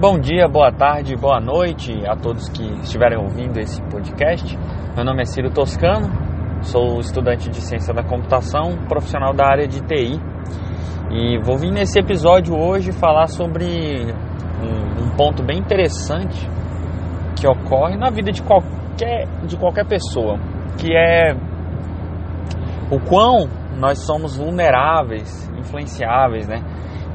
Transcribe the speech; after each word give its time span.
Bom 0.00 0.16
dia, 0.16 0.46
boa 0.46 0.70
tarde, 0.70 1.16
boa 1.16 1.40
noite 1.40 1.92
a 2.06 2.14
todos 2.14 2.48
que 2.50 2.62
estiverem 2.82 3.18
ouvindo 3.18 3.58
esse 3.58 3.82
podcast. 3.90 4.56
Meu 4.94 5.04
nome 5.04 5.22
é 5.22 5.24
Ciro 5.24 5.50
Toscano, 5.50 6.08
sou 6.62 7.00
estudante 7.00 7.50
de 7.50 7.60
ciência 7.60 7.92
da 7.92 8.04
computação, 8.04 8.76
profissional 8.86 9.34
da 9.34 9.44
área 9.44 9.66
de 9.66 9.80
TI. 9.80 10.20
E 11.10 11.38
vou 11.42 11.58
vir 11.58 11.72
nesse 11.72 11.98
episódio 11.98 12.56
hoje 12.56 12.92
falar 12.92 13.26
sobre 13.26 13.64
um, 14.62 15.02
um 15.04 15.16
ponto 15.16 15.42
bem 15.42 15.58
interessante 15.58 16.48
que 17.34 17.48
ocorre 17.48 17.96
na 17.96 18.08
vida 18.08 18.30
de 18.30 18.40
qualquer, 18.40 19.26
de 19.48 19.56
qualquer 19.56 19.84
pessoa, 19.84 20.38
que 20.78 20.96
é 20.96 21.34
o 22.88 23.00
quão 23.00 23.48
nós 23.76 24.06
somos 24.06 24.36
vulneráveis, 24.36 25.50
influenciáveis, 25.58 26.46
né, 26.46 26.62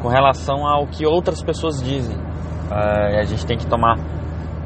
com 0.02 0.10
relação 0.10 0.68
ao 0.68 0.86
que 0.86 1.06
outras 1.06 1.42
pessoas 1.42 1.82
dizem. 1.82 2.33
Uh, 2.74 3.20
a 3.20 3.24
gente 3.24 3.46
tem 3.46 3.58
que 3.58 3.68
tomar 3.68 3.98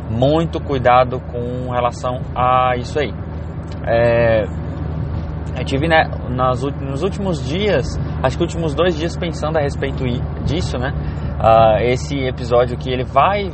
muito 0.09 0.59
cuidado 0.61 1.19
com 1.19 1.71
relação 1.71 2.21
a 2.33 2.75
isso 2.77 2.97
aí. 2.99 3.13
É, 3.85 4.43
eu 5.57 5.65
tive 5.65 5.87
né, 5.87 6.09
nas, 6.29 6.63
nos 6.63 7.03
últimos 7.03 7.45
dias, 7.45 7.99
acho 8.23 8.37
que 8.37 8.43
últimos 8.43 8.73
dois 8.73 8.95
dias 8.95 9.17
pensando 9.17 9.57
a 9.57 9.61
respeito 9.61 10.03
disso, 10.45 10.77
né? 10.77 10.93
Uh, 11.39 11.83
esse 11.83 12.17
episódio 12.17 12.77
que 12.77 12.89
ele 12.89 13.03
vai 13.03 13.51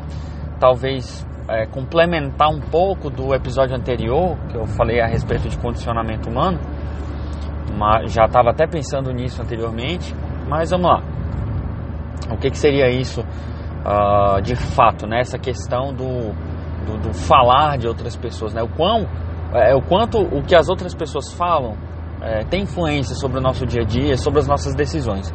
talvez 0.60 1.28
é, 1.50 1.66
complementar 1.66 2.50
um 2.50 2.62
pouco 2.62 3.10
do 3.10 3.34
episódio 3.34 3.76
anterior 3.76 4.38
que 4.50 4.58
eu 4.58 4.66
falei 4.66 5.02
a 5.02 5.08
respeito 5.08 5.50
de 5.50 5.58
condicionamento 5.58 6.30
humano 6.30 6.60
mas 7.78 8.14
já 8.14 8.26
estava 8.26 8.52
até 8.52 8.68
pensando 8.68 9.12
nisso 9.12 9.42
anteriormente, 9.42 10.16
mas 10.48 10.72
vamos 10.72 10.88
lá. 10.88 11.04
O 12.32 12.38
que, 12.38 12.50
que 12.50 12.58
seria 12.58 12.90
isso 12.90 13.24
uh, 13.86 14.42
de 14.42 14.56
fato, 14.56 15.06
né? 15.06 15.20
Essa 15.20 15.38
questão 15.38 15.94
do, 15.94 16.34
do, 16.86 16.98
do, 17.02 17.14
falar 17.14 17.78
de 17.78 17.88
outras 17.88 18.16
pessoas, 18.16 18.54
né? 18.54 18.62
O, 18.62 18.70
quão, 18.70 19.08
é, 19.54 19.76
o 19.76 19.82
quanto 19.82 20.20
o 20.20 20.42
que 20.42 20.56
as 20.56 20.70
outras 20.70 20.96
pessoas 20.96 21.32
falam 21.34 21.76
é, 22.22 22.44
tem 22.46 22.64
influência 22.64 23.16
sobre 23.16 23.40
o 23.40 23.42
nosso 23.42 23.66
dia 23.66 23.82
a 23.82 23.86
dia, 23.86 24.18
sobre 24.18 24.40
as 24.40 24.48
nossas 24.48 24.74
decisões. 24.76 25.34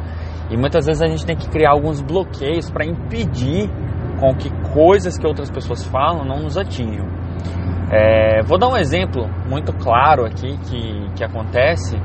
E 0.49 0.57
muitas 0.57 0.85
vezes 0.85 1.01
a 1.01 1.07
gente 1.07 1.25
tem 1.25 1.35
que 1.35 1.47
criar 1.47 1.71
alguns 1.71 2.01
bloqueios 2.01 2.69
para 2.71 2.83
impedir 2.85 3.69
com 4.19 4.35
que 4.35 4.49
coisas 4.73 5.17
que 5.17 5.25
outras 5.25 5.49
pessoas 5.51 5.85
falam 5.85 6.25
não 6.25 6.41
nos 6.41 6.57
atinjam. 6.57 7.07
É, 7.91 8.41
vou 8.43 8.57
dar 8.57 8.67
um 8.67 8.77
exemplo 8.77 9.27
muito 9.47 9.71
claro 9.73 10.25
aqui 10.25 10.57
que, 10.57 11.11
que 11.15 11.23
acontece 11.23 11.97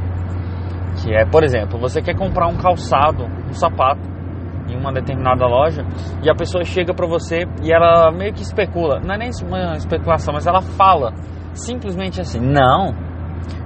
que 1.03 1.13
é, 1.13 1.25
por 1.25 1.43
exemplo, 1.43 1.79
você 1.79 2.01
quer 2.01 2.17
comprar 2.17 2.47
um 2.47 2.57
calçado, 2.57 3.25
um 3.25 3.53
sapato 3.53 4.14
em 4.75 4.79
uma 4.79 4.93
determinada 4.93 5.47
loja 5.47 5.85
e 6.23 6.31
a 6.31 6.35
pessoa 6.35 6.65
chega 6.65 6.93
para 6.93 7.07
você 7.07 7.47
e 7.63 7.73
ela 7.73 8.11
meio 8.11 8.33
que 8.33 8.43
especula, 8.43 9.01
não 9.01 9.15
é 9.15 9.19
nem 9.19 9.31
uma 9.47 9.77
especulação, 9.77 10.35
mas 10.35 10.47
ela 10.47 10.61
fala 10.61 11.13
simplesmente 11.55 12.21
assim: 12.21 12.41
"Não, 12.41 12.93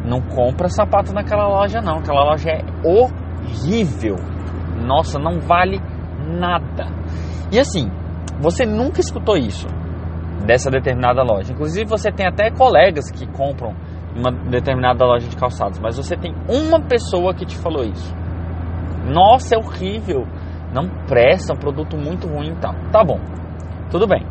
não 0.05 0.21
compra 0.21 0.69
sapato 0.69 1.13
naquela 1.13 1.49
loja 1.49 1.81
não, 1.81 1.99
aquela 1.99 2.25
loja 2.25 2.51
é 2.51 2.63
horrível. 2.85 4.17
Nossa, 4.85 5.19
não 5.19 5.41
vale 5.41 5.81
nada". 6.39 6.87
E 7.51 7.59
assim, 7.59 7.91
você 8.41 8.67
nunca 8.67 9.01
escutou 9.01 9.37
isso 9.37 9.67
dessa 10.47 10.71
determinada 10.71 11.23
loja. 11.23 11.53
Inclusive 11.53 11.89
você 11.89 12.13
tem 12.13 12.27
até 12.27 12.51
colegas 12.51 13.11
que 13.11 13.27
compram 13.27 13.75
uma 14.15 14.31
determinada 14.51 15.05
loja 15.05 15.29
de 15.29 15.37
calçados, 15.37 15.79
mas 15.79 15.97
você 15.97 16.17
tem 16.17 16.35
uma 16.49 16.81
pessoa 16.81 17.35
que 17.35 17.45
te 17.45 17.57
falou 17.57 17.85
isso. 17.85 18.15
Nossa, 19.07 19.55
é 19.55 19.59
horrível, 19.59 20.27
não 20.73 20.89
presta, 21.07 21.53
é 21.53 21.57
um 21.57 21.59
produto 21.59 21.97
muito 21.97 22.27
ruim 22.27 22.53
e 22.53 22.57
tal. 22.57 22.75
Tá 22.93 23.03
bom, 23.05 23.19
tudo 23.91 24.07
bem. 24.07 24.25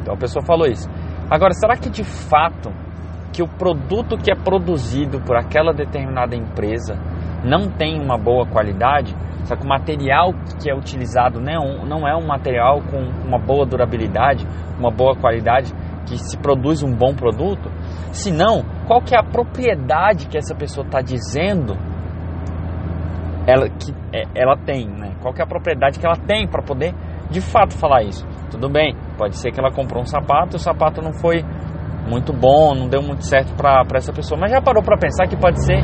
Então 0.00 0.14
a 0.14 0.16
pessoa 0.16 0.44
falou 0.44 0.66
isso. 0.66 0.88
Agora, 1.30 1.52
será 1.54 1.76
que 1.76 1.88
de 1.88 2.04
fato 2.04 2.70
que 3.32 3.42
o 3.42 3.48
produto 3.48 4.16
que 4.18 4.30
é 4.30 4.34
produzido 4.34 5.20
por 5.20 5.36
aquela 5.36 5.72
determinada 5.72 6.36
empresa 6.36 6.94
não 7.44 7.70
tem 7.70 8.00
uma 8.00 8.18
boa 8.18 8.46
qualidade? 8.46 9.14
Só 9.44 9.56
que 9.56 9.64
o 9.64 9.68
material 9.68 10.32
que 10.60 10.70
é 10.70 10.74
utilizado 10.74 11.40
não 11.40 12.06
é 12.06 12.14
um 12.14 12.26
material 12.26 12.80
com 12.82 12.98
uma 13.26 13.38
boa 13.38 13.66
durabilidade, 13.66 14.46
uma 14.78 14.90
boa 14.90 15.16
qualidade, 15.16 15.72
que 16.06 16.16
se 16.16 16.36
produz 16.38 16.82
um 16.82 16.94
bom 16.94 17.14
produto? 17.14 17.70
Se 18.12 18.30
não, 18.30 18.62
qual 18.86 19.00
que 19.00 19.14
é 19.14 19.18
a 19.18 19.22
propriedade 19.24 20.28
que 20.28 20.36
essa 20.36 20.54
pessoa 20.54 20.86
está 20.86 21.00
dizendo 21.00 21.76
ela, 23.46 23.68
que 23.68 23.92
é, 24.12 24.22
ela 24.34 24.56
tem, 24.56 24.88
né? 24.88 25.14
Qual 25.20 25.34
é 25.36 25.42
a 25.42 25.46
propriedade 25.46 25.98
que 25.98 26.06
ela 26.06 26.16
tem 26.16 26.46
para 26.46 26.62
poder 26.62 26.94
de 27.30 27.40
fato 27.40 27.76
falar 27.76 28.02
isso? 28.02 28.26
Tudo 28.50 28.68
bem, 28.68 28.94
pode 29.16 29.36
ser 29.36 29.50
que 29.50 29.60
ela 29.60 29.72
comprou 29.72 30.02
um 30.02 30.06
sapato 30.06 30.54
e 30.54 30.56
o 30.56 30.60
sapato 30.60 31.02
não 31.02 31.12
foi 31.12 31.42
muito 32.08 32.32
bom, 32.32 32.74
não 32.74 32.88
deu 32.88 33.02
muito 33.02 33.24
certo 33.24 33.54
para 33.54 33.84
essa 33.94 34.12
pessoa, 34.12 34.40
mas 34.40 34.50
já 34.50 34.60
parou 34.60 34.82
para 34.82 34.96
pensar 34.96 35.26
que 35.26 35.36
pode 35.36 35.64
ser 35.64 35.78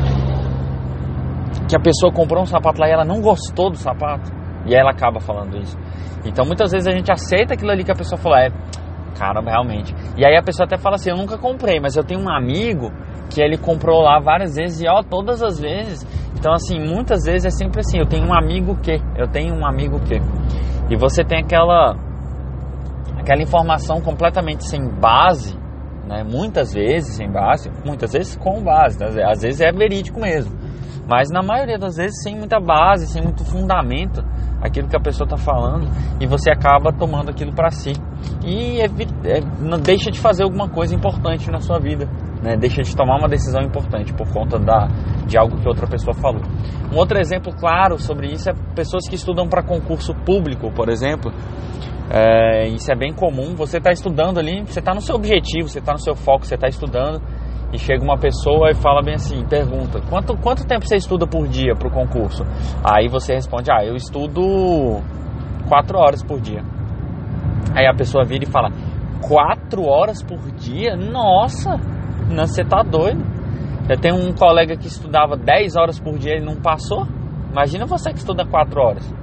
que 1.68 1.76
a 1.76 1.80
pessoa 1.80 2.12
comprou 2.12 2.42
um 2.42 2.46
sapato 2.46 2.80
lá 2.80 2.88
e 2.88 2.92
ela 2.92 3.04
não 3.04 3.20
gostou 3.20 3.70
do 3.70 3.76
sapato 3.76 4.30
e 4.66 4.74
aí 4.74 4.80
ela 4.80 4.90
acaba 4.90 5.20
falando 5.20 5.56
isso. 5.56 5.76
Então 6.24 6.44
muitas 6.44 6.72
vezes 6.72 6.86
a 6.86 6.92
gente 6.92 7.10
aceita 7.10 7.54
aquilo 7.54 7.70
ali 7.70 7.84
que 7.84 7.92
a 7.92 7.94
pessoa 7.94 8.18
falou, 8.18 8.38
é, 8.38 8.50
cara, 9.18 9.40
realmente. 9.40 9.94
E 10.16 10.24
aí 10.24 10.36
a 10.36 10.42
pessoa 10.42 10.66
até 10.66 10.76
fala 10.76 10.96
assim: 10.96 11.10
eu 11.10 11.16
nunca 11.16 11.36
comprei, 11.36 11.80
mas 11.80 11.96
eu 11.96 12.04
tenho 12.04 12.20
um 12.20 12.30
amigo 12.30 12.90
que 13.30 13.42
ele 13.42 13.58
comprou 13.58 14.00
lá 14.00 14.18
várias 14.20 14.56
vezes 14.56 14.82
e 14.82 14.88
ó, 14.88 15.02
todas 15.02 15.42
as 15.42 15.60
vezes. 15.60 16.06
Então, 16.36 16.52
assim, 16.52 16.78
muitas 16.78 17.24
vezes 17.24 17.46
é 17.46 17.50
sempre 17.50 17.80
assim: 17.80 17.98
eu 17.98 18.06
tenho 18.06 18.26
um 18.26 18.34
amigo 18.34 18.76
que, 18.76 19.00
eu 19.16 19.28
tenho 19.28 19.54
um 19.54 19.66
amigo 19.66 20.00
que. 20.00 20.14
E 20.90 20.96
você 20.96 21.24
tem 21.24 21.40
aquela, 21.40 21.96
aquela 23.18 23.42
informação 23.42 24.00
completamente 24.00 24.66
sem 24.66 24.88
base, 24.88 25.56
né? 26.06 26.24
Muitas 26.24 26.72
vezes 26.72 27.16
sem 27.16 27.30
base, 27.30 27.70
muitas 27.84 28.12
vezes 28.12 28.36
com 28.36 28.62
base, 28.62 28.98
né? 28.98 29.22
às 29.24 29.42
vezes 29.42 29.60
é 29.60 29.70
verídico 29.70 30.20
mesmo. 30.20 30.56
Mas 31.06 31.30
na 31.30 31.42
maioria 31.42 31.78
das 31.78 31.96
vezes 31.96 32.22
sem 32.22 32.36
muita 32.36 32.60
base, 32.60 33.06
sem 33.06 33.22
muito 33.22 33.44
fundamento 33.44 34.22
aquilo 34.60 34.88
que 34.88 34.96
a 34.96 35.00
pessoa 35.00 35.24
está 35.24 35.36
falando 35.36 35.88
e 36.20 36.26
você 36.26 36.50
acaba 36.50 36.92
tomando 36.92 37.30
aquilo 37.30 37.52
para 37.52 37.70
si 37.70 37.92
e 38.44 38.80
é, 38.80 38.88
não 39.60 39.78
deixa 39.78 40.10
de 40.10 40.18
fazer 40.18 40.42
alguma 40.42 40.68
coisa 40.68 40.94
importante 40.94 41.50
na 41.50 41.60
sua 41.60 41.78
vida, 41.78 42.08
né? 42.42 42.56
deixa 42.56 42.82
de 42.82 42.94
tomar 42.96 43.18
uma 43.18 43.28
decisão 43.28 43.62
importante 43.62 44.12
por 44.12 44.28
conta 44.32 44.58
da, 44.58 44.88
de 45.26 45.38
algo 45.38 45.56
que 45.58 45.68
outra 45.68 45.86
pessoa 45.86 46.14
falou. 46.14 46.42
Um 46.92 46.96
outro 46.96 47.18
exemplo 47.18 47.52
claro 47.54 47.98
sobre 47.98 48.28
isso 48.28 48.50
é 48.50 48.54
pessoas 48.74 49.08
que 49.08 49.14
estudam 49.14 49.48
para 49.48 49.62
concurso 49.62 50.14
público, 50.14 50.70
por 50.72 50.88
exemplo. 50.88 51.32
É, 52.10 52.66
isso 52.68 52.90
é 52.90 52.96
bem 52.96 53.12
comum. 53.12 53.54
Você 53.54 53.76
está 53.76 53.92
estudando 53.92 54.38
ali, 54.38 54.62
você 54.62 54.78
está 54.78 54.94
no 54.94 55.00
seu 55.00 55.16
objetivo, 55.16 55.68
você 55.68 55.78
está 55.78 55.92
no 55.92 55.98
seu 55.98 56.16
foco, 56.16 56.46
você 56.46 56.54
está 56.54 56.66
estudando 56.66 57.20
e 57.72 57.78
chega 57.78 58.02
uma 58.02 58.16
pessoa 58.16 58.70
e 58.70 58.74
fala 58.74 59.02
bem 59.02 59.14
assim, 59.14 59.44
pergunta, 59.44 60.00
quanto, 60.08 60.36
quanto 60.38 60.66
tempo 60.66 60.86
você 60.86 60.96
estuda 60.96 61.26
por 61.26 61.46
dia 61.46 61.74
para 61.74 61.88
o 61.88 61.90
concurso? 61.90 62.44
Aí 62.82 63.08
você 63.08 63.34
responde, 63.34 63.70
ah, 63.70 63.84
eu 63.84 63.94
estudo 63.94 65.02
quatro 65.68 65.98
horas 65.98 66.22
por 66.22 66.40
dia. 66.40 66.62
Aí 67.74 67.86
a 67.86 67.94
pessoa 67.94 68.24
vira 68.24 68.44
e 68.44 68.46
fala, 68.46 68.70
quatro 69.20 69.82
horas 69.84 70.22
por 70.22 70.38
dia? 70.52 70.96
Nossa, 70.96 71.76
não, 72.30 72.46
você 72.46 72.64
tá 72.64 72.82
doido. 72.82 73.22
Eu 73.88 73.98
tenho 73.98 74.16
um 74.16 74.32
colega 74.34 74.76
que 74.76 74.86
estudava 74.86 75.36
10 75.36 75.76
horas 75.76 75.98
por 75.98 76.18
dia 76.18 76.36
e 76.36 76.40
não 76.40 76.56
passou. 76.56 77.06
Imagina 77.50 77.86
você 77.86 78.10
que 78.12 78.18
estuda 78.18 78.44
4 78.44 78.80
horas. 78.80 79.14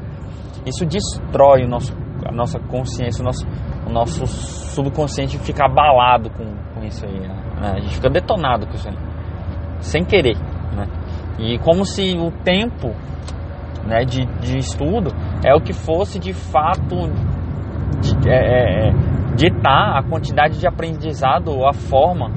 Isso 0.66 0.86
destrói 0.86 1.64
o 1.64 1.68
nosso, 1.68 1.96
a 2.28 2.32
nossa 2.32 2.60
consciência, 2.60 3.22
o 3.22 3.26
nosso, 3.26 3.46
o 3.88 3.92
nosso 3.92 4.26
subconsciente 4.26 5.38
fica 5.38 5.66
abalado 5.66 6.32
com, 6.32 6.46
com 6.74 6.84
isso 6.84 7.06
aí. 7.06 7.20
Né? 7.20 7.45
A 7.62 7.80
gente 7.80 7.96
fica 7.96 8.10
detonado 8.10 8.68
com 8.68 8.76
isso 8.76 8.88
aí. 8.88 8.96
Sem 9.80 10.04
querer. 10.04 10.38
Né? 10.76 10.88
E 11.40 11.60
como 11.60 11.86
se 11.86 12.18
o 12.18 12.32
tempo 12.44 12.94
né, 13.86 14.04
de, 14.04 14.26
de 14.40 14.58
estudo 14.58 15.12
é 15.44 15.54
o 15.54 15.62
que 15.62 15.74
fosse 15.74 16.20
de 16.20 16.34
fato 16.34 16.96
é, 18.26 18.30
é, 18.30 18.88
é, 18.90 18.92
ditar 19.36 19.98
a 19.98 20.04
quantidade 20.04 20.60
de 20.60 20.68
aprendizado 20.68 21.50
ou 21.50 21.68
a 21.68 21.74
forma 21.74 22.32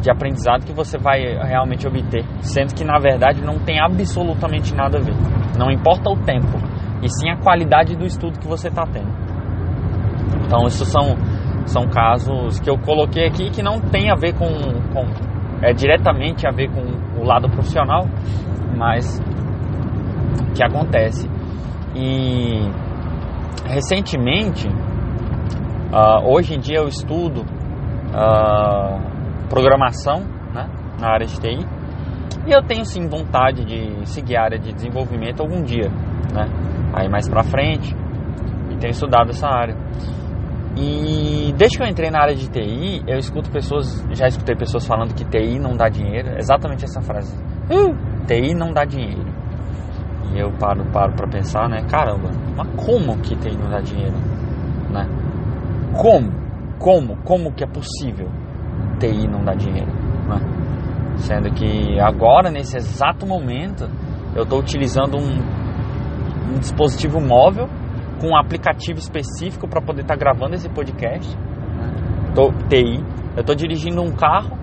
de 0.00 0.10
aprendizado 0.10 0.64
que 0.64 0.72
você 0.72 0.98
vai 0.98 1.20
realmente 1.20 1.86
obter, 1.86 2.24
sendo 2.40 2.74
que 2.74 2.84
na 2.84 2.98
verdade 2.98 3.42
não 3.42 3.58
tem 3.58 3.80
absolutamente 3.80 4.74
nada 4.74 4.98
a 4.98 5.00
ver. 5.00 5.14
Não 5.58 5.70
importa 5.70 6.10
o 6.10 6.16
tempo, 6.24 6.58
e 7.02 7.08
sim 7.08 7.30
a 7.30 7.36
qualidade 7.36 7.96
do 7.96 8.04
estudo 8.04 8.38
que 8.38 8.46
você 8.46 8.68
está 8.68 8.84
tendo. 8.86 9.10
Então, 10.46 10.66
isso 10.66 10.84
são, 10.84 11.16
são 11.66 11.88
casos 11.88 12.60
que 12.60 12.70
eu 12.70 12.78
coloquei 12.78 13.26
aqui 13.26 13.50
que 13.50 13.62
não 13.62 13.80
tem 13.80 14.10
a 14.10 14.14
ver 14.14 14.34
com, 14.34 14.46
com 14.92 15.04
é 15.62 15.72
diretamente 15.72 16.46
a 16.46 16.50
ver 16.50 16.70
com 16.70 16.82
o 17.20 17.24
lado 17.24 17.48
profissional, 17.48 18.06
mas 18.76 19.20
que 20.54 20.62
acontece. 20.62 21.28
E 21.94 22.60
recentemente, 23.66 24.68
uh, 24.68 26.26
hoje 26.26 26.54
em 26.54 26.58
dia 26.58 26.78
eu 26.78 26.88
estudo 26.88 27.40
uh, 27.40 29.00
programação 29.48 30.20
né, 30.54 30.68
na 31.00 31.08
área 31.08 31.26
de 31.26 31.40
TI 31.40 31.66
e 32.46 32.52
eu 32.52 32.62
tenho 32.62 32.84
sim 32.84 33.08
vontade 33.08 33.64
de 33.64 34.06
seguir 34.06 34.36
a 34.36 34.44
área 34.44 34.58
de 34.58 34.72
desenvolvimento 34.72 35.40
algum 35.40 35.62
dia, 35.62 35.90
né? 36.32 36.46
Aí 36.94 37.08
mais 37.08 37.28
pra 37.28 37.42
frente 37.42 37.94
e 38.70 38.76
tenho 38.76 38.92
estudado 38.92 39.30
essa 39.30 39.48
área. 39.48 39.74
E 40.76 41.54
desde 41.56 41.78
que 41.78 41.82
eu 41.82 41.88
entrei 41.88 42.10
na 42.10 42.20
área 42.20 42.34
de 42.34 42.50
TI, 42.50 43.02
eu 43.06 43.18
escuto 43.18 43.50
pessoas, 43.50 44.06
já 44.10 44.26
escutei 44.26 44.54
pessoas 44.54 44.86
falando 44.86 45.14
que 45.14 45.24
TI 45.24 45.58
não 45.58 45.74
dá 45.74 45.88
dinheiro, 45.88 46.36
exatamente 46.38 46.84
essa 46.84 47.00
frase. 47.00 47.34
Uh, 47.70 47.94
TI 48.26 48.54
não 48.54 48.72
dá 48.72 48.84
dinheiro. 48.84 49.24
E 50.34 50.38
eu 50.38 50.52
paro, 50.58 50.84
paro 50.92 51.14
pra 51.14 51.26
pensar, 51.28 51.66
né? 51.68 51.82
Caramba, 51.90 52.30
mas 52.54 52.68
como 52.84 53.16
que 53.22 53.34
TI 53.36 53.56
não 53.56 53.70
dá 53.70 53.80
dinheiro? 53.80 54.16
Né? 54.90 55.08
Como? 55.96 56.30
Como? 56.78 57.16
Como 57.24 57.52
que 57.54 57.64
é 57.64 57.66
possível 57.66 58.28
TI 59.00 59.26
não 59.26 59.42
dar 59.42 59.56
dinheiro? 59.56 59.90
Né? 60.28 60.38
Sendo 61.16 61.50
que 61.54 61.98
agora, 61.98 62.50
nesse 62.50 62.76
exato 62.76 63.26
momento, 63.26 63.88
eu 64.34 64.42
estou 64.42 64.58
utilizando 64.58 65.16
um, 65.16 66.54
um 66.54 66.58
dispositivo 66.58 67.18
móvel 67.18 67.66
com 68.20 68.28
um 68.28 68.36
aplicativo 68.36 68.98
específico 68.98 69.68
para 69.68 69.80
poder 69.80 70.02
estar 70.02 70.16
tá 70.16 70.20
gravando 70.20 70.54
esse 70.54 70.68
podcast. 70.68 71.36
Tô, 72.34 72.52
TI. 72.68 73.02
Eu 73.34 73.40
estou 73.40 73.54
dirigindo 73.54 74.02
um 74.02 74.12
carro, 74.12 74.56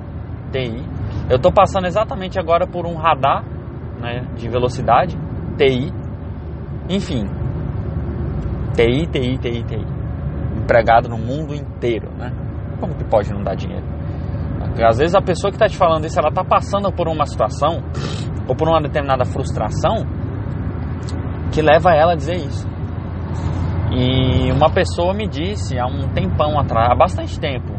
TI. 0.51 0.83
Eu 1.29 1.38
estou 1.38 1.51
passando 1.51 1.85
exatamente 1.85 2.39
agora 2.39 2.67
por 2.67 2.85
um 2.85 2.95
radar 2.95 3.44
né, 4.00 4.27
de 4.35 4.47
velocidade, 4.50 5.17
TI. 5.57 5.91
Enfim, 6.89 7.25
TI, 8.73 9.07
TI, 9.07 9.38
TI, 9.38 9.63
TI. 9.63 9.88
Empregado 10.57 11.09
no 11.09 11.17
mundo 11.17 11.53
inteiro, 11.53 12.11
né? 12.17 12.31
Como 12.79 12.95
que 12.95 13.03
pode 13.03 13.31
não 13.31 13.44
dar 13.44 13.55
dinheiro? 13.55 13.85
Às 14.81 14.97
vezes 14.97 15.15
a 15.15 15.21
pessoa 15.21 15.51
que 15.51 15.55
está 15.55 15.67
te 15.67 15.77
falando 15.77 16.05
isso, 16.05 16.19
ela 16.19 16.29
está 16.29 16.44
passando 16.44 16.91
por 16.91 17.07
uma 17.07 17.25
situação 17.25 17.83
ou 18.47 18.55
por 18.55 18.67
uma 18.67 18.81
determinada 18.81 19.23
frustração 19.25 20.05
que 21.51 21.61
leva 21.61 21.91
ela 21.94 22.13
a 22.13 22.15
dizer 22.15 22.35
isso. 22.35 22.67
E 23.91 24.51
uma 24.51 24.69
pessoa 24.71 25.13
me 25.13 25.27
disse 25.27 25.77
há 25.77 25.85
um 25.85 26.09
tempão 26.13 26.59
atrás, 26.59 26.89
há 26.91 26.95
bastante 26.95 27.39
tempo, 27.39 27.71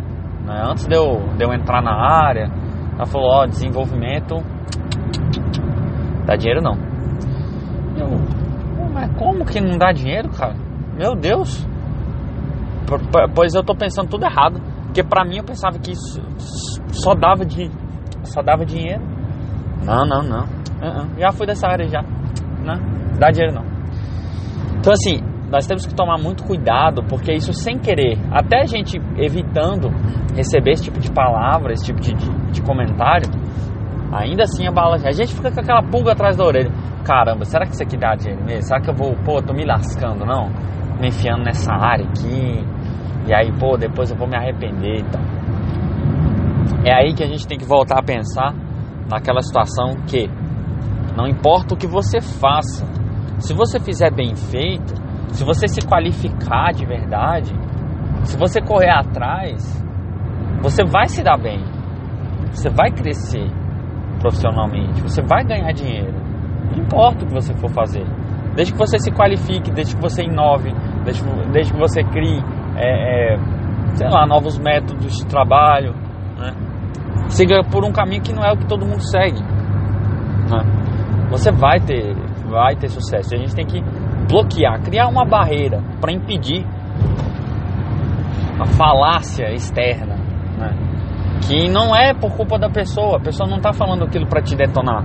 né, 0.44 0.62
antes 0.64 0.86
de 0.86 0.94
eu, 0.94 1.18
de 1.36 1.44
eu 1.44 1.52
entrar 1.52 1.82
na 1.82 1.92
área, 1.92 2.50
ela 2.94 3.06
falou: 3.06 3.28
Ó, 3.28 3.42
oh, 3.42 3.46
desenvolvimento 3.46 4.36
dá 6.24 6.36
dinheiro 6.36 6.62
não. 6.62 6.74
Eu, 7.96 8.08
mas 8.92 9.10
como 9.16 9.44
que 9.44 9.60
não 9.60 9.76
dá 9.76 9.92
dinheiro, 9.92 10.28
cara? 10.30 10.54
Meu 10.96 11.14
Deus! 11.16 11.66
Pois 13.34 13.54
eu 13.54 13.64
tô 13.64 13.74
pensando 13.74 14.08
tudo 14.08 14.24
errado. 14.24 14.60
Porque 14.84 15.02
pra 15.02 15.24
mim 15.24 15.38
eu 15.38 15.44
pensava 15.44 15.76
que 15.78 15.90
isso 15.90 16.22
só 16.92 17.14
dava, 17.14 17.44
de, 17.44 17.68
só 18.22 18.42
dava 18.42 18.64
dinheiro. 18.64 19.02
Não, 19.84 20.06
não, 20.06 20.22
não. 20.22 20.44
Uh 20.44 21.02
-uh. 21.02 21.18
Já 21.18 21.32
fui 21.32 21.46
dessa 21.46 21.66
área 21.66 21.88
já. 21.88 22.02
Não, 22.62 23.18
dá 23.18 23.30
dinheiro 23.30 23.54
não. 23.54 23.64
Então 24.78 24.92
assim, 24.92 25.20
nós 25.54 25.68
temos 25.68 25.86
que 25.86 25.94
tomar 25.94 26.18
muito 26.20 26.42
cuidado, 26.42 27.04
porque 27.08 27.32
isso 27.32 27.52
sem 27.52 27.78
querer, 27.78 28.18
até 28.32 28.62
a 28.62 28.64
gente 28.64 28.98
evitando 29.16 29.88
receber 30.34 30.72
esse 30.72 30.82
tipo 30.82 30.98
de 30.98 31.12
palavra, 31.12 31.72
esse 31.72 31.84
tipo 31.84 32.00
de, 32.00 32.12
de, 32.12 32.50
de 32.50 32.60
comentário, 32.60 33.30
ainda 34.12 34.42
assim 34.42 34.66
a 34.66 34.72
bala. 34.72 34.96
A 34.96 35.12
gente 35.12 35.32
fica 35.32 35.52
com 35.52 35.60
aquela 35.60 35.80
pulga 35.80 36.10
atrás 36.10 36.36
da 36.36 36.44
orelha. 36.44 36.72
Caramba, 37.04 37.44
será 37.44 37.66
que 37.66 37.72
isso 37.72 37.84
aqui 37.84 37.96
dá 37.96 38.16
dinheiro 38.16 38.44
mesmo? 38.44 38.62
Será 38.62 38.80
que 38.80 38.90
eu 38.90 38.94
vou, 38.94 39.14
pô, 39.24 39.40
tô 39.40 39.54
me 39.54 39.64
lascando, 39.64 40.26
não? 40.26 40.48
Me 41.00 41.06
enfiando 41.06 41.44
nessa 41.44 41.72
área 41.72 42.04
aqui. 42.04 42.66
E 43.28 43.32
aí, 43.32 43.52
pô, 43.56 43.76
depois 43.76 44.10
eu 44.10 44.16
vou 44.16 44.26
me 44.26 44.36
arrepender 44.36 45.02
e 45.02 45.04
tal. 45.04 45.22
É 46.84 46.92
aí 46.92 47.14
que 47.14 47.22
a 47.22 47.28
gente 47.28 47.46
tem 47.46 47.56
que 47.56 47.64
voltar 47.64 48.00
a 48.00 48.02
pensar 48.02 48.52
naquela 49.08 49.40
situação 49.40 50.02
que 50.08 50.28
não 51.16 51.28
importa 51.28 51.74
o 51.74 51.76
que 51.76 51.86
você 51.86 52.20
faça, 52.20 52.84
se 53.38 53.54
você 53.54 53.78
fizer 53.78 54.12
bem 54.12 54.34
feito, 54.34 55.03
se 55.34 55.44
você 55.44 55.66
se 55.66 55.80
qualificar 55.86 56.72
de 56.72 56.86
verdade, 56.86 57.52
se 58.22 58.38
você 58.38 58.60
correr 58.60 58.90
atrás, 58.90 59.84
você 60.62 60.84
vai 60.84 61.08
se 61.08 61.22
dar 61.24 61.36
bem. 61.36 61.60
Você 62.52 62.70
vai 62.70 62.90
crescer 62.92 63.50
profissionalmente, 64.20 65.02
você 65.02 65.20
vai 65.22 65.44
ganhar 65.44 65.72
dinheiro. 65.72 66.14
Não 66.70 66.84
importa 66.84 67.24
o 67.24 67.26
que 67.26 67.34
você 67.34 67.52
for 67.54 67.68
fazer. 67.70 68.06
Desde 68.54 68.72
que 68.72 68.78
você 68.78 68.96
se 69.00 69.10
qualifique, 69.10 69.72
desde 69.72 69.96
que 69.96 70.00
você 70.00 70.22
inove, 70.22 70.72
desde, 71.04 71.24
desde 71.50 71.72
que 71.72 71.78
você 71.80 72.04
crie, 72.04 72.40
é, 72.76 73.34
é, 73.34 73.38
sei 73.94 74.08
lá, 74.08 74.24
novos 74.26 74.56
métodos 74.56 75.16
de 75.18 75.26
trabalho. 75.26 75.94
Né? 76.38 76.54
Siga 77.28 77.64
por 77.64 77.84
um 77.84 77.90
caminho 77.90 78.22
que 78.22 78.32
não 78.32 78.44
é 78.44 78.52
o 78.52 78.56
que 78.56 78.66
todo 78.66 78.86
mundo 78.86 79.02
segue. 79.02 79.42
Né? 79.42 80.62
Você 81.30 81.50
vai 81.50 81.80
ter, 81.80 82.14
vai 82.48 82.76
ter 82.76 82.88
sucesso. 82.88 83.34
A 83.34 83.38
gente 83.38 83.54
tem 83.54 83.66
que 83.66 83.82
bloquear, 84.28 84.80
criar 84.82 85.08
uma 85.08 85.24
barreira 85.24 85.82
para 86.00 86.12
impedir 86.12 86.64
a 88.60 88.66
falácia 88.66 89.52
externa, 89.52 90.16
né? 90.58 90.72
que 91.46 91.68
não 91.68 91.94
é 91.94 92.14
por 92.14 92.36
culpa 92.36 92.58
da 92.58 92.70
pessoa, 92.70 93.18
a 93.18 93.20
pessoa 93.20 93.48
não 93.48 93.58
está 93.58 93.72
falando 93.72 94.04
aquilo 94.04 94.26
para 94.26 94.42
te 94.42 94.56
detonar. 94.56 95.04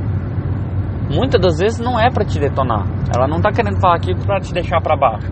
Muitas 1.10 1.42
das 1.42 1.57
vezes 1.57 1.80
não 1.80 2.00
é 2.00 2.10
para 2.12 2.24
te 2.24 2.39
detonar, 2.39 2.86
ela 3.16 3.27
não 3.27 3.38
está 3.38 3.51
querendo 3.51 3.80
falar 3.80 3.95
aquilo 3.95 4.19
para 4.19 4.39
te 4.39 4.54
deixar 4.54 4.80
para 4.81 4.95
baixo. 4.95 5.31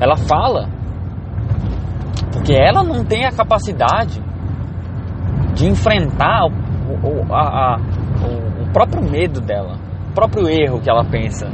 Ela 0.00 0.16
fala 0.16 0.68
porque 2.32 2.54
ela 2.54 2.84
não 2.84 3.04
tem 3.04 3.26
a 3.26 3.32
capacidade 3.32 4.22
de 5.54 5.66
enfrentar 5.66 6.44
o, 6.44 6.92
o, 7.06 7.34
a, 7.34 7.40
a, 7.40 7.76
o, 7.76 8.62
o 8.62 8.72
próprio 8.72 9.02
medo 9.02 9.40
dela, 9.40 9.76
o 10.10 10.14
próprio 10.14 10.48
erro 10.48 10.80
que 10.80 10.88
ela 10.88 11.04
pensa. 11.04 11.48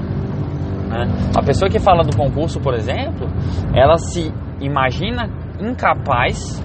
Né? 0.89 1.07
A 1.37 1.43
pessoa 1.43 1.71
que 1.71 1.79
fala 1.79 2.03
do 2.03 2.17
concurso, 2.17 2.61
por 2.61 2.75
exemplo, 2.75 3.27
ela 3.75 3.97
se 3.97 4.33
imagina 4.61 5.29
incapaz, 5.61 6.63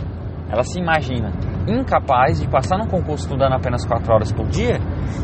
ela 0.51 0.63
se 0.63 0.79
imagina 0.79 1.31
incapaz 1.67 2.41
de 2.41 2.47
passar 2.47 2.77
no 2.77 2.87
concurso 2.87 3.25
estudando 3.25 3.53
apenas 3.53 3.85
4 3.85 4.11
horas 4.11 4.31
por 4.31 4.47
dia 4.47 4.79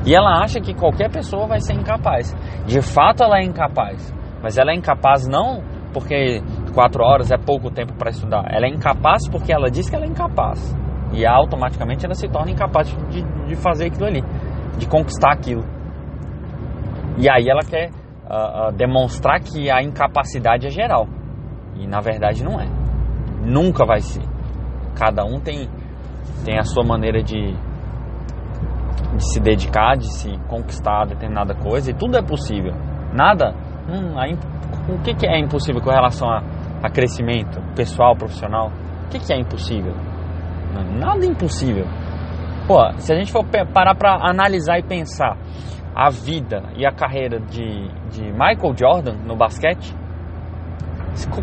e 0.05 0.13
ela 0.13 0.43
acha 0.43 0.59
que 0.59 0.73
qualquer 0.73 1.09
pessoa 1.09 1.47
vai 1.47 1.59
ser 1.59 1.73
incapaz. 1.73 2.35
De 2.65 2.81
fato, 2.81 3.23
ela 3.23 3.39
é 3.39 3.43
incapaz, 3.43 4.13
mas 4.43 4.57
ela 4.57 4.71
é 4.71 4.75
incapaz 4.75 5.27
não 5.27 5.63
porque 5.93 6.41
4 6.73 7.03
horas 7.03 7.31
é 7.31 7.37
pouco 7.37 7.71
tempo 7.71 7.93
para 7.93 8.09
estudar, 8.09 8.45
ela 8.49 8.65
é 8.65 8.69
incapaz 8.69 9.27
porque 9.29 9.51
ela 9.51 9.69
diz 9.69 9.89
que 9.89 9.95
ela 9.95 10.05
é 10.05 10.09
incapaz 10.09 10.75
e 11.13 11.25
automaticamente 11.25 12.05
ela 12.05 12.13
se 12.13 12.27
torna 12.27 12.51
incapaz 12.51 12.87
de, 13.09 13.23
de 13.47 13.55
fazer 13.55 13.87
aquilo 13.87 14.05
ali, 14.05 14.21
de 14.77 14.87
conquistar 14.87 15.31
aquilo. 15.31 15.63
E 17.17 17.29
aí 17.29 17.47
ela 17.49 17.61
quer 17.61 17.89
uh, 18.25 18.71
demonstrar 18.75 19.39
que 19.41 19.69
a 19.69 19.81
incapacidade 19.81 20.67
é 20.67 20.69
geral. 20.69 21.07
E 21.75 21.87
na 21.87 21.99
verdade 21.99 22.43
não 22.43 22.59
é. 22.59 22.67
Nunca 23.43 23.85
vai 23.85 23.99
ser. 23.99 24.23
Cada 24.97 25.23
um 25.25 25.39
tem, 25.39 25.69
tem 26.43 26.57
a 26.57 26.63
sua 26.63 26.83
maneira 26.83 27.21
de, 27.21 27.53
de 29.15 29.25
se 29.31 29.39
dedicar, 29.39 29.97
de 29.97 30.11
se 30.13 30.37
conquistar 30.47 31.05
determinada 31.05 31.53
coisa, 31.53 31.91
e 31.91 31.93
tudo 31.93 32.17
é 32.17 32.21
possível. 32.21 32.73
Nada. 33.13 33.53
Hum, 33.87 34.15
o 34.89 35.01
que, 35.01 35.13
que, 35.13 35.27
é 35.27 35.39
impossível 35.39 35.81
com 35.81 35.91
relação 35.91 36.27
a, 36.27 36.41
a 36.83 36.89
crescimento 36.89 37.61
pessoal, 37.75 38.15
profissional? 38.15 38.71
O 39.05 39.09
que, 39.09 39.19
que 39.19 39.33
é 39.33 39.39
impossível? 39.39 39.93
Nada 40.99 41.25
impossível. 41.25 41.85
Pô, 42.67 42.79
se 42.97 43.13
a 43.13 43.15
gente 43.15 43.31
for 43.31 43.45
parar 43.73 43.95
para 43.95 44.27
analisar 44.27 44.79
e 44.79 44.83
pensar 44.83 45.37
a 45.95 46.09
vida 46.09 46.61
e 46.75 46.85
a 46.85 46.91
carreira 46.91 47.39
de, 47.39 47.87
de 48.09 48.23
Michael 48.33 48.75
Jordan 48.77 49.15
no 49.25 49.37
basquete, 49.37 49.95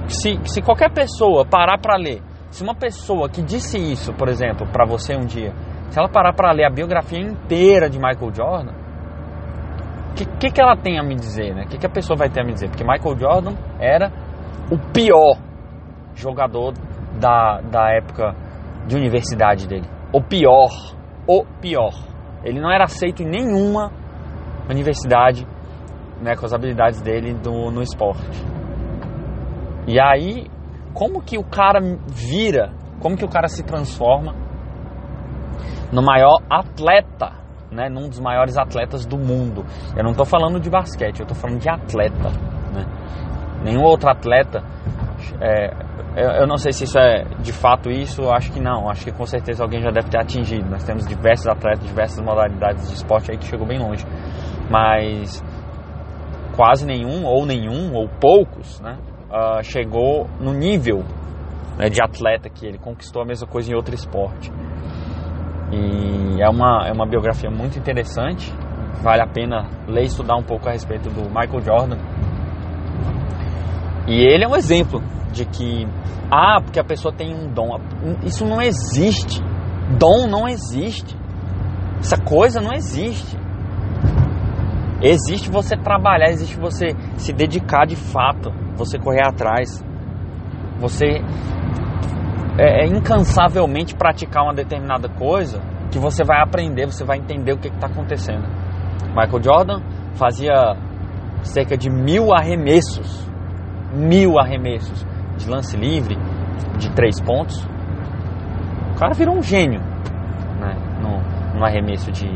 se, 0.09 0.38
se 0.44 0.61
qualquer 0.61 0.92
pessoa 0.92 1.47
parar 1.47 1.78
para 1.78 1.97
ler, 1.97 2.21
se 2.50 2.62
uma 2.62 2.75
pessoa 2.75 3.30
que 3.30 3.40
disse 3.42 3.78
isso, 3.78 4.12
por 4.12 4.28
exemplo, 4.28 4.66
para 4.71 4.85
você 4.85 5.16
um 5.16 5.25
dia, 5.25 5.54
se 5.88 5.99
ela 5.99 6.09
parar 6.09 6.35
para 6.35 6.52
ler 6.52 6.66
a 6.66 6.71
biografia 6.71 7.18
inteira 7.18 7.88
de 7.88 7.99
Michael 7.99 8.35
Jordan, 8.35 8.73
o 10.11 10.14
que, 10.14 10.26
que, 10.26 10.50
que, 10.50 10.61
ela 10.61 10.76
tem 10.76 10.99
a 10.99 11.02
me 11.02 11.14
dizer, 11.14 11.54
né? 11.54 11.64
O 11.64 11.68
que, 11.68 11.78
que 11.78 11.87
a 11.87 11.90
pessoa 11.90 12.14
vai 12.18 12.28
ter 12.28 12.42
a 12.42 12.44
me 12.44 12.52
dizer? 12.52 12.68
Porque 12.68 12.85
Michael 12.85 13.16
Jordan 13.18 13.54
era 13.80 14.12
o 14.71 14.78
pior 14.92 15.38
jogador 16.14 16.75
da, 17.18 17.62
da 17.62 17.90
época 17.94 18.35
de 18.87 18.94
universidade 18.94 19.66
dele. 19.66 19.87
O 20.12 20.23
pior. 20.23 20.68
O 21.26 21.47
pior. 21.62 21.94
Ele 22.44 22.61
não 22.61 22.71
era 22.71 22.85
aceito 22.85 23.23
em 23.23 23.26
nenhuma 23.26 23.90
universidade 24.69 25.47
né, 26.21 26.37
com 26.37 26.47
as 26.47 26.52
habilidades 26.52 27.00
dele 27.00 27.35
do, 27.35 27.71
no 27.71 27.83
esporte. 27.83 28.23
E 29.87 30.00
aí, 30.00 30.47
como 30.95 31.21
que 31.23 31.37
o 31.37 31.45
cara 31.45 31.81
vira, 32.07 32.73
como 33.00 33.16
que 33.16 33.25
o 33.25 33.28
cara 33.28 33.49
se 33.49 33.64
transforma 33.64 34.35
no 35.92 36.02
maior 36.02 36.40
atleta, 36.49 37.33
né, 37.71 37.88
num 37.88 38.09
dos 38.09 38.21
maiores 38.21 38.57
atletas 38.57 39.04
do 39.04 39.19
mundo. 39.19 39.64
Eu 39.97 40.04
não 40.04 40.12
estou 40.12 40.25
falando 40.25 40.61
de 40.61 40.71
basquete, 40.71 41.21
eu 41.21 41.25
estou 41.25 41.37
falando 41.37 41.59
de 41.59 41.69
atleta. 41.69 42.31
Né? 42.73 42.85
Nenhum 43.64 43.83
outro 43.83 44.09
atleta 44.09 44.62
é, 45.40 45.71
eu, 46.16 46.47
não 46.47 46.57
sei 46.59 46.73
se 46.73 46.85
isso 46.85 46.99
é 46.99 47.25
de 47.40 47.52
fato 47.52 47.90
isso, 47.90 48.28
acho 48.31 48.52
que 48.52 48.61
não. 48.61 48.88
Acho 48.88 49.04
que 49.04 49.12
com 49.12 49.25
certeza 49.25 49.62
alguém 49.62 49.81
já 49.81 49.90
deve 49.90 50.11
ter 50.11 50.19
atingido. 50.19 50.69
Nós 50.69 50.85
temos 50.85 51.07
diversos 51.07 51.47
atletas, 51.47 51.87
diversas 51.87 52.23
modalidades 52.25 52.88
de 52.88 52.95
esporte 52.95 53.31
aí 53.31 53.38
que 53.38 53.47
chegou 53.47 53.66
bem 53.66 53.78
longe. 53.78 54.04
Mas 54.71 55.42
quase 56.54 56.85
nenhum, 56.87 57.25
ou 57.25 57.47
nenhum, 57.47 57.95
ou 57.95 58.09
poucos, 58.09 58.81
né? 58.81 58.99
Uh, 59.31 59.62
chegou 59.62 60.28
no 60.38 60.52
nível 60.52 61.02
né, 61.78 61.88
de 61.88 62.02
atleta 62.02 62.50
que 62.50 62.66
ele 62.66 62.76
conquistou 62.76 63.23
a 63.23 63.25
mesma 63.25 63.49
coisa 63.49 63.73
em 63.73 63.75
outro 63.75 63.95
esporte. 63.95 64.52
E 65.73 66.42
é 66.42 66.49
uma, 66.50 66.87
é 66.87 66.92
uma 66.92 67.07
biografia 67.07 67.50
muito 67.50 67.78
interessante, 67.78 68.52
vale 69.02 69.23
a 69.23 69.26
pena 69.26 69.71
ler 69.88 70.02
e 70.02 70.07
estudar 70.07 70.37
um 70.37 70.42
pouco 70.42 70.69
a 70.69 70.73
respeito 70.73 71.09
do 71.09 71.23
Michael 71.31 71.61
Jordan. 71.62 71.97
E 74.06 74.14
ele 74.14 74.44
é 74.44 74.49
um 74.49 74.56
exemplo 74.56 75.02
de 75.32 75.44
que, 75.44 75.87
ah, 76.30 76.61
porque 76.62 76.80
a 76.80 76.85
pessoa 76.85 77.14
tem 77.14 77.35
um 77.35 77.52
dom. 77.52 77.78
Isso 78.25 78.44
não 78.44 78.61
existe. 78.61 79.40
Dom 79.99 80.26
não 80.26 80.49
existe. 80.49 81.16
Essa 81.99 82.16
coisa 82.16 82.61
não 82.61 82.73
existe. 82.73 83.38
Existe 85.00 85.50
você 85.50 85.76
trabalhar, 85.76 86.30
existe 86.30 86.59
você 86.59 86.88
se 87.16 87.32
dedicar 87.32 87.87
de 87.87 87.97
fato, 87.97 88.52
você 88.76 88.99
correr 88.99 89.26
atrás, 89.26 89.85
você 90.78 91.21
é, 92.59 92.85
é, 92.85 92.87
incansavelmente 92.87 93.97
praticar 93.97 94.44
uma 94.44 94.54
determinada 94.54 95.09
coisa 95.09 95.61
que 95.90 95.99
você 95.99 96.23
vai 96.23 96.40
aprender, 96.40 96.87
você 96.87 97.04
vai 97.04 97.18
entender 97.18 97.52
o 97.52 97.59
que 97.59 97.68
está 97.68 97.87
acontecendo. 97.87 98.47
Michael 99.09 99.42
Jordan 99.42 99.82
fazia 100.14 100.76
cerca 101.42 101.76
de 101.76 101.90
mil 101.90 102.32
arremessos, 102.32 103.28
mil 103.92 104.38
arremessos 104.38 105.06
de 105.37 105.49
lance 105.49 105.76
livre, 105.76 106.16
de 106.78 106.90
três 106.92 107.20
pontos. 107.20 107.62
O 108.94 108.99
cara 108.99 109.14
virou 109.14 109.37
um 109.37 109.42
gênio 109.42 109.80
né, 110.61 110.75
no, 111.00 111.58
no 111.58 111.64
arremesso 111.64 112.11
de 112.12 112.28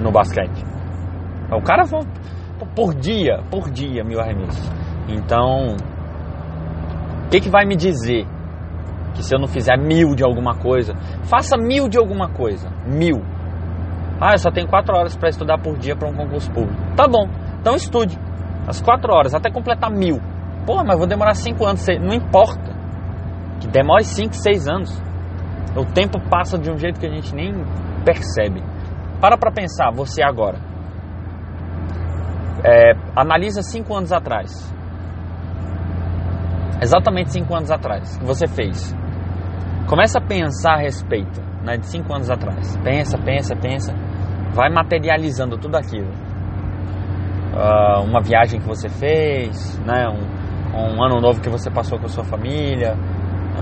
no 0.00 0.10
basquete. 0.12 0.64
O 1.50 1.62
cara 1.62 1.84
por 2.74 2.94
dia, 2.94 3.42
por 3.50 3.70
dia, 3.70 4.04
mil 4.04 4.20
arremessos. 4.20 4.70
Então, 5.08 5.76
o 7.26 7.28
que, 7.30 7.40
que 7.40 7.48
vai 7.48 7.64
me 7.64 7.76
dizer 7.76 8.26
que 9.14 9.22
se 9.22 9.34
eu 9.34 9.38
não 9.38 9.46
fizer 9.48 9.78
mil 9.78 10.14
de 10.14 10.22
alguma 10.22 10.54
coisa, 10.56 10.94
faça 11.24 11.56
mil 11.56 11.88
de 11.88 11.96
alguma 11.96 12.28
coisa, 12.28 12.68
mil. 12.86 13.22
Ah, 14.20 14.32
eu 14.32 14.38
só 14.38 14.50
tenho 14.50 14.68
quatro 14.68 14.94
horas 14.94 15.16
para 15.16 15.28
estudar 15.28 15.58
por 15.58 15.76
dia 15.78 15.96
para 15.96 16.08
um 16.08 16.14
concurso 16.14 16.50
público. 16.50 16.76
Tá 16.96 17.06
bom, 17.06 17.28
então 17.60 17.74
estude 17.74 18.18
as 18.66 18.80
quatro 18.80 19.12
horas 19.12 19.34
até 19.34 19.50
completar 19.50 19.90
mil. 19.90 20.20
Pô, 20.66 20.82
mas 20.84 20.98
vou 20.98 21.06
demorar 21.06 21.34
cinco 21.34 21.64
anos, 21.64 21.86
não 22.00 22.14
importa. 22.14 22.74
Que 23.60 23.68
demore 23.68 24.04
cinco, 24.04 24.34
seis 24.34 24.66
anos. 24.68 24.90
O 25.76 25.84
tempo 25.84 26.18
passa 26.28 26.58
de 26.58 26.70
um 26.70 26.76
jeito 26.76 26.98
que 26.98 27.06
a 27.06 27.10
gente 27.10 27.34
nem 27.34 27.52
percebe. 28.04 28.62
Para 29.20 29.36
para 29.38 29.52
pensar, 29.52 29.90
você 29.92 30.22
agora. 30.22 30.58
É, 32.64 32.92
analisa 33.14 33.62
cinco 33.62 33.94
anos 33.94 34.12
atrás. 34.12 34.74
Exatamente 36.80 37.32
cinco 37.32 37.54
anos 37.54 37.70
atrás. 37.70 38.16
Que 38.18 38.24
você 38.24 38.46
fez? 38.46 38.94
Começa 39.88 40.18
a 40.18 40.22
pensar 40.22 40.74
a 40.74 40.78
respeito 40.78 41.40
né, 41.62 41.76
de 41.76 41.86
cinco 41.86 42.12
anos 42.12 42.30
atrás. 42.30 42.76
Pensa, 42.78 43.18
pensa, 43.18 43.54
pensa. 43.56 43.94
Vai 44.54 44.70
materializando 44.70 45.58
tudo 45.58 45.76
aquilo. 45.76 46.10
Uh, 47.56 48.04
uma 48.04 48.20
viagem 48.20 48.60
que 48.60 48.66
você 48.66 48.86
fez, 48.86 49.78
né, 49.78 50.06
um, 50.08 50.76
um 50.76 51.02
ano 51.02 51.22
novo 51.22 51.40
que 51.40 51.48
você 51.48 51.70
passou 51.70 51.98
com 51.98 52.04
a 52.04 52.08
sua 52.08 52.22
família, 52.22 52.94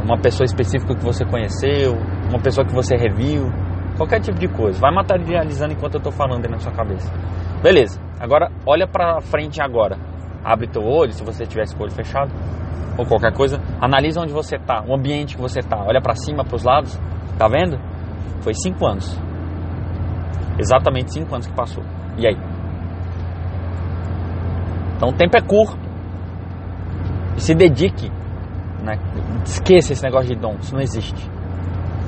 uma 0.02 0.18
pessoa 0.18 0.44
específica 0.44 0.96
que 0.96 1.04
você 1.04 1.24
conheceu, 1.24 1.92
uma 2.28 2.40
pessoa 2.40 2.66
que 2.66 2.74
você 2.74 2.96
reviu 2.96 3.52
qualquer 3.96 4.20
tipo 4.20 4.36
de 4.38 4.48
coisa. 4.48 4.80
Vai 4.80 4.92
materializando 4.92 5.72
enquanto 5.72 5.94
eu 5.94 5.98
estou 5.98 6.12
falando 6.12 6.44
aí 6.44 6.50
na 6.50 6.58
sua 6.58 6.72
cabeça. 6.72 7.12
Beleza. 7.62 8.00
Agora 8.18 8.50
olha 8.66 8.86
para 8.86 9.20
frente 9.20 9.62
agora. 9.62 9.96
Abre 10.44 10.66
teu 10.66 10.82
olho, 10.82 11.12
se 11.12 11.24
você 11.24 11.46
tivesse 11.46 11.74
com 11.74 11.82
o 11.82 11.84
olho 11.84 11.94
fechado 11.94 12.32
ou 12.98 13.06
qualquer 13.06 13.32
coisa, 13.32 13.60
analisa 13.80 14.20
onde 14.20 14.32
você 14.32 14.56
está, 14.56 14.84
o 14.86 14.94
ambiente 14.94 15.36
que 15.36 15.42
você 15.42 15.60
está. 15.60 15.82
Olha 15.84 16.00
para 16.00 16.14
cima, 16.14 16.44
para 16.44 16.56
os 16.56 16.64
lados. 16.64 17.00
Tá 17.38 17.48
vendo? 17.48 17.78
Foi 18.40 18.54
cinco 18.54 18.86
anos. 18.86 19.20
Exatamente 20.58 21.12
cinco 21.12 21.34
anos 21.34 21.46
que 21.46 21.54
passou. 21.54 21.82
E 22.18 22.26
aí? 22.26 22.36
Então 24.96 25.08
o 25.10 25.12
tempo 25.12 25.36
é 25.36 25.40
curto. 25.40 25.78
Se 27.36 27.54
dedique. 27.54 28.10
Né? 28.82 28.98
Esqueça 29.44 29.92
esse 29.92 30.02
negócio 30.02 30.28
de 30.28 30.40
dom. 30.40 30.56
Isso 30.60 30.74
não 30.74 30.80
existe. 30.80 31.30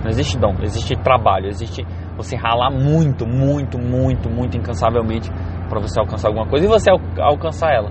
Não 0.03 0.11
existe 0.11 0.39
dom, 0.39 0.55
existe 0.63 0.95
trabalho, 0.97 1.49
existe 1.49 1.85
você 2.17 2.37
ralar 2.37 2.71
muito, 2.71 3.27
muito, 3.27 3.77
muito, 3.77 4.31
muito 4.31 4.57
incansavelmente 4.57 5.31
para 5.69 5.81
você 5.81 5.99
alcançar 5.99 6.29
alguma 6.29 6.47
coisa 6.47 6.65
e 6.65 6.69
você 6.69 6.91
alcançar 7.19 7.73
ela. 7.73 7.91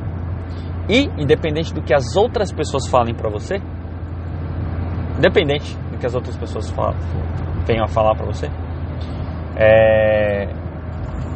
E 0.88 1.10
independente 1.22 1.74
do 1.74 1.82
que 1.82 1.94
as 1.94 2.16
outras 2.16 2.54
pessoas 2.54 2.88
falem 2.88 3.14
para 3.14 3.30
você, 3.30 3.62
independente 5.18 5.78
do 5.92 5.98
que 5.98 6.06
as 6.06 6.16
outras 6.16 6.38
pessoas 6.38 6.74
venham 7.68 7.84
a 7.84 7.88
falar 7.88 8.16
para 8.16 8.26
você, 8.26 8.50
é, 9.58 10.48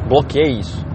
bloqueie 0.08 0.60
isso, 0.60 0.86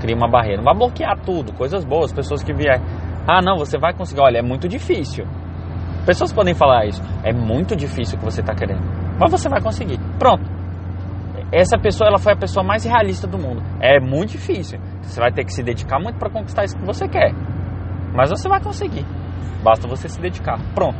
Crie 0.00 0.14
uma 0.14 0.28
barreira. 0.28 0.62
Vai 0.62 0.74
bloquear 0.74 1.18
tudo, 1.20 1.52
coisas 1.52 1.84
boas, 1.84 2.12
pessoas 2.12 2.42
que 2.42 2.52
vierem. 2.52 2.82
Ah, 3.26 3.42
não, 3.42 3.56
você 3.56 3.78
vai 3.78 3.92
conseguir. 3.92 4.20
Olha, 4.20 4.38
é 4.38 4.42
muito 4.42 4.68
difícil. 4.68 5.26
Pessoas 6.06 6.32
podem 6.32 6.54
falar 6.54 6.86
isso. 6.86 7.02
É 7.22 7.32
muito 7.32 7.76
difícil 7.76 8.16
o 8.16 8.18
que 8.18 8.24
você 8.24 8.40
está 8.40 8.54
querendo. 8.54 8.80
Mas 9.20 9.30
você 9.30 9.48
vai 9.48 9.60
conseguir. 9.60 9.98
Pronto. 10.18 10.44
Essa 11.52 11.78
pessoa 11.78 12.08
ela 12.08 12.18
foi 12.18 12.32
a 12.32 12.36
pessoa 12.36 12.64
mais 12.64 12.84
realista 12.84 13.26
do 13.26 13.38
mundo. 13.38 13.62
É 13.80 14.00
muito 14.00 14.32
difícil. 14.32 14.78
Você 15.02 15.20
vai 15.20 15.32
ter 15.32 15.44
que 15.44 15.52
se 15.52 15.62
dedicar 15.62 15.98
muito 15.98 16.18
para 16.18 16.30
conquistar 16.30 16.64
isso 16.64 16.76
que 16.76 16.84
você 16.84 17.08
quer. 17.08 17.32
Mas 18.14 18.30
você 18.30 18.48
vai 18.48 18.60
conseguir. 18.60 19.04
Basta 19.62 19.88
você 19.88 20.08
se 20.08 20.20
dedicar. 20.20 20.58
Pronto. 20.74 20.98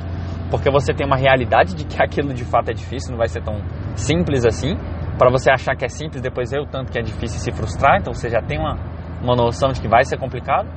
Porque 0.51 0.71
você 0.71 0.93
tem 0.93 1.07
uma 1.07 1.17
realidade 1.17 1.75
de 1.75 1.85
que 1.85 1.97
aquilo 2.03 2.33
de 2.35 2.45
fato 2.45 2.71
é 2.71 2.75
difícil, 2.75 3.13
não 3.13 3.19
vai 3.19 3.29
ser 3.29 3.43
tão 3.43 3.63
simples 3.95 4.45
assim. 4.45 4.77
Para 5.19 5.31
você 5.31 5.51
achar 5.51 5.75
que 5.75 5.85
é 5.85 5.89
simples, 5.89 6.23
depois 6.23 6.51
ver 6.51 6.61
o 6.61 6.67
tanto 6.67 6.93
que 6.93 6.99
é 6.99 7.03
difícil 7.03 7.41
se 7.41 7.51
frustrar. 7.51 7.99
Então 8.01 8.13
você 8.15 8.29
já 8.29 8.41
tem 8.41 8.59
uma, 8.59 8.79
uma 9.21 9.35
noção 9.35 9.71
de 9.71 9.81
que 9.81 9.89
vai 9.89 10.05
ser 10.05 10.17
complicado. 10.17 10.69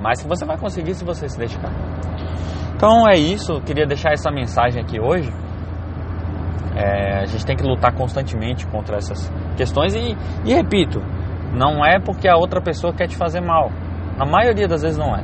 Mas 0.00 0.22
que 0.22 0.28
você 0.28 0.46
vai 0.46 0.56
conseguir 0.56 0.94
se 0.94 1.04
você 1.04 1.28
se 1.28 1.38
dedicar. 1.38 1.72
Então 2.74 3.06
é 3.06 3.18
isso, 3.18 3.60
queria 3.60 3.86
deixar 3.86 4.12
essa 4.12 4.30
mensagem 4.30 4.80
aqui 4.80 4.98
hoje. 4.98 5.30
É, 6.74 7.18
a 7.20 7.26
gente 7.26 7.44
tem 7.44 7.56
que 7.56 7.62
lutar 7.62 7.92
constantemente 7.92 8.66
contra 8.68 8.96
essas 8.96 9.30
questões 9.56 9.94
e, 9.94 10.16
e 10.46 10.54
repito, 10.54 11.00
não 11.52 11.84
é 11.84 11.98
porque 11.98 12.28
a 12.28 12.36
outra 12.36 12.62
pessoa 12.62 12.94
quer 12.94 13.06
te 13.06 13.16
fazer 13.16 13.40
mal. 13.40 13.70
Na 14.16 14.24
maioria 14.24 14.66
das 14.66 14.82
vezes 14.82 14.96
não 14.96 15.14
é. 15.14 15.22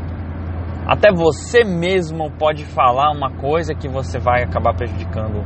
Até 0.86 1.10
você 1.10 1.64
mesmo 1.64 2.30
pode 2.32 2.64
falar 2.64 3.10
uma 3.10 3.30
coisa 3.30 3.74
que 3.74 3.88
você 3.88 4.18
vai 4.18 4.42
acabar 4.42 4.74
prejudicando 4.74 5.42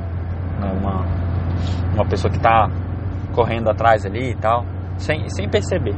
né, 0.59 0.73
uma, 0.81 1.05
uma 1.95 2.07
pessoa 2.09 2.31
que 2.31 2.39
está 2.39 2.69
correndo 3.31 3.69
atrás 3.71 4.05
ali 4.05 4.31
e 4.31 4.35
tal, 4.35 4.65
sem, 4.97 5.29
sem 5.29 5.49
perceber. 5.49 5.95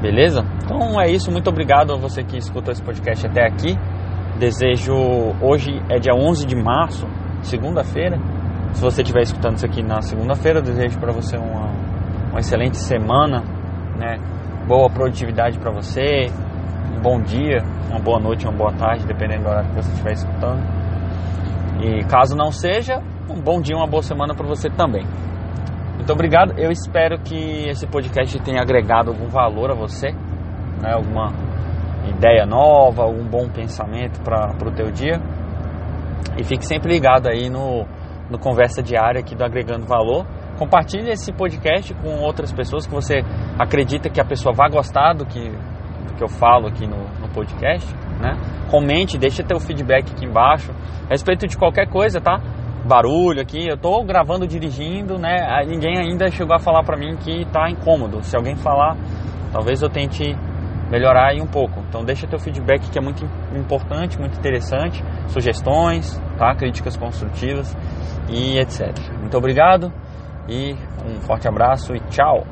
Beleza? 0.00 0.44
Então 0.64 1.00
é 1.00 1.08
isso. 1.08 1.30
Muito 1.30 1.48
obrigado 1.48 1.92
a 1.92 1.96
você 1.96 2.24
que 2.24 2.36
escutou 2.36 2.72
esse 2.72 2.82
podcast 2.82 3.26
até 3.26 3.46
aqui. 3.46 3.78
Desejo. 4.38 4.92
Hoje 5.40 5.80
é 5.88 5.98
dia 5.98 6.12
11 6.12 6.44
de 6.44 6.56
março, 6.56 7.06
segunda-feira. 7.42 8.18
Se 8.72 8.82
você 8.82 9.02
estiver 9.02 9.22
escutando 9.22 9.56
isso 9.56 9.66
aqui 9.66 9.82
na 9.82 10.00
segunda-feira, 10.02 10.60
desejo 10.60 10.98
para 10.98 11.12
você 11.12 11.36
uma, 11.36 11.70
uma 12.30 12.40
excelente 12.40 12.78
semana, 12.78 13.44
né? 13.96 14.18
Boa 14.66 14.88
produtividade 14.90 15.58
para 15.58 15.70
você, 15.70 16.26
um 16.96 17.00
bom 17.00 17.20
dia, 17.20 17.62
uma 17.90 18.00
boa 18.00 18.18
noite, 18.18 18.46
uma 18.46 18.56
boa 18.56 18.72
tarde, 18.72 19.06
dependendo 19.06 19.44
do 19.44 19.50
horário 19.50 19.68
que 19.68 19.76
você 19.76 19.90
estiver 19.90 20.12
escutando. 20.12 20.62
E 21.80 22.04
caso 22.04 22.34
não 22.34 22.50
seja, 22.50 23.02
um 23.28 23.40
bom 23.40 23.60
dia, 23.60 23.76
uma 23.76 23.86
boa 23.86 24.02
semana 24.02 24.34
para 24.34 24.46
você 24.46 24.70
também. 24.70 25.06
Muito 26.02 26.14
obrigado. 26.14 26.58
Eu 26.58 26.72
espero 26.72 27.16
que 27.20 27.68
esse 27.68 27.86
podcast 27.86 28.36
tenha 28.40 28.60
agregado 28.60 29.12
algum 29.12 29.28
valor 29.28 29.70
a 29.70 29.74
você, 29.74 30.10
né? 30.82 30.94
Alguma 30.94 31.32
ideia 32.08 32.44
nova, 32.44 33.04
algum 33.04 33.24
bom 33.24 33.48
pensamento 33.48 34.20
para 34.20 34.50
o 34.66 34.72
teu 34.72 34.90
dia. 34.90 35.20
E 36.36 36.42
fique 36.42 36.66
sempre 36.66 36.92
ligado 36.92 37.28
aí 37.28 37.48
no, 37.48 37.86
no 38.28 38.36
Conversa 38.36 38.82
Diária 38.82 39.20
aqui 39.20 39.36
do 39.36 39.44
Agregando 39.44 39.86
Valor. 39.86 40.26
Compartilhe 40.58 41.08
esse 41.08 41.32
podcast 41.32 41.94
com 41.94 42.18
outras 42.18 42.52
pessoas 42.52 42.84
que 42.84 42.92
você 42.92 43.22
acredita 43.56 44.10
que 44.10 44.20
a 44.20 44.24
pessoa 44.24 44.52
vai 44.52 44.70
gostar 44.70 45.12
do 45.12 45.24
que, 45.24 45.50
do 45.50 46.14
que 46.16 46.24
eu 46.24 46.28
falo 46.28 46.66
aqui 46.66 46.84
no, 46.84 46.98
no 47.20 47.28
podcast. 47.32 47.88
Né? 48.20 48.32
Comente, 48.68 49.16
deixe 49.16 49.44
teu 49.44 49.60
feedback 49.60 50.10
aqui 50.10 50.26
embaixo 50.26 50.72
a 51.06 51.10
respeito 51.10 51.46
de 51.46 51.56
qualquer 51.56 51.88
coisa, 51.88 52.20
tá? 52.20 52.40
Barulho 52.84 53.40
aqui, 53.40 53.68
eu 53.68 53.76
tô 53.76 54.02
gravando 54.02 54.46
dirigindo, 54.46 55.16
né? 55.16 55.64
Ninguém 55.66 55.98
ainda 55.98 56.28
chegou 56.30 56.54
a 56.54 56.58
falar 56.58 56.82
para 56.82 56.96
mim 56.96 57.16
que 57.16 57.44
tá 57.52 57.70
incômodo. 57.70 58.22
Se 58.24 58.36
alguém 58.36 58.56
falar, 58.56 58.96
talvez 59.52 59.80
eu 59.82 59.88
tente 59.88 60.36
melhorar 60.90 61.30
aí 61.30 61.40
um 61.40 61.46
pouco. 61.46 61.80
Então 61.88 62.04
deixa 62.04 62.26
teu 62.26 62.40
feedback 62.40 62.90
que 62.90 62.98
é 62.98 63.00
muito 63.00 63.24
importante, 63.56 64.18
muito 64.18 64.36
interessante, 64.36 65.02
sugestões, 65.28 66.20
tá? 66.36 66.54
Críticas 66.56 66.96
construtivas 66.96 67.76
e 68.28 68.58
etc. 68.58 68.92
Muito 69.20 69.36
obrigado 69.38 69.92
e 70.48 70.74
um 71.06 71.20
forte 71.20 71.46
abraço 71.46 71.94
e 71.94 72.00
tchau. 72.10 72.44